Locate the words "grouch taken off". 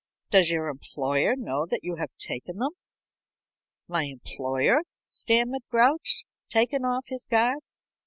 5.69-7.09